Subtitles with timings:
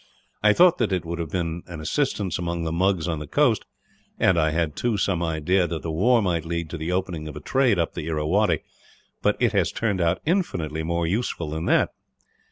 [0.41, 3.65] I thought that it would have been an assistance among the Mugs on the coast;
[4.17, 7.35] and I had, too, some idea that the war might lead to the opening of
[7.35, 8.63] a trade up the Irrawaddy;
[9.21, 11.89] but it has turned out infinitely more useful than that.